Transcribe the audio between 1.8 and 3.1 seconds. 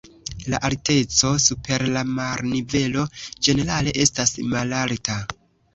la marnivelo